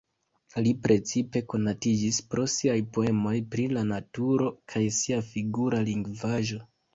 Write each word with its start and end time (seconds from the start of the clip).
Li 0.67 0.69
precipe 0.85 1.41
konatiĝis 1.53 2.19
pro 2.31 2.45
siaj 2.53 2.77
poemoj 2.95 3.35
pri 3.53 3.67
la 3.77 3.85
naturo 3.91 4.49
kaj 4.75 4.83
sia 5.03 5.21
figura 5.29 5.85
lingvaĵo. 5.93 6.61